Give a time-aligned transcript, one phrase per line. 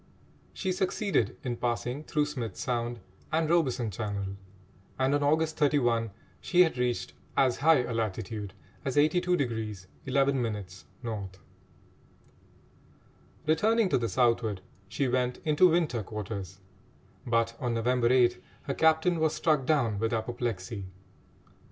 [0.51, 3.01] She succeeded in passing through Smith's Sound
[3.31, 4.35] and Robeson Channel,
[4.97, 10.65] and on August 31 she had reached as high a latitude as 82° 11' N.
[13.45, 16.61] Returning to the southward, she went into winter quarters;
[17.27, 20.87] but on November 8 her captain was struck down with apoplexy.